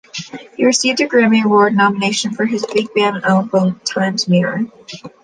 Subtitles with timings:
[0.57, 4.65] He received a Grammy Award nomination for his big band album, "Time's Mirror".